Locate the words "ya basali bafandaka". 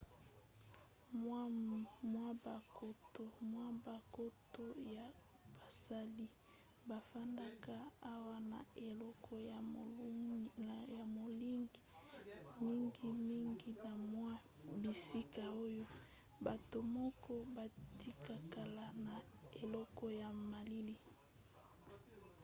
4.95-7.75